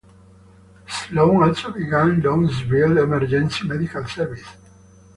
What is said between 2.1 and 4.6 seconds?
Louisville's Emergency Medical Service.